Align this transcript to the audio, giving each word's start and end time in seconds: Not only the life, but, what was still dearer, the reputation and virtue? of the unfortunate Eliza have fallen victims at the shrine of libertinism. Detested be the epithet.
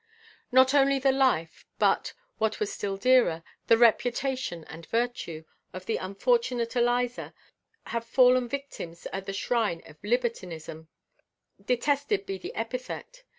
Not 0.51 0.73
only 0.73 0.97
the 0.97 1.11
life, 1.11 1.67
but, 1.77 2.13
what 2.39 2.59
was 2.59 2.73
still 2.73 2.97
dearer, 2.97 3.43
the 3.67 3.77
reputation 3.77 4.63
and 4.63 4.83
virtue? 4.87 5.43
of 5.73 5.85
the 5.85 5.97
unfortunate 5.97 6.75
Eliza 6.75 7.35
have 7.85 8.03
fallen 8.05 8.47
victims 8.49 9.05
at 9.13 9.27
the 9.27 9.33
shrine 9.33 9.83
of 9.85 9.97
libertinism. 10.03 10.87
Detested 11.63 12.25
be 12.25 12.39
the 12.39 12.55
epithet. 12.55 13.21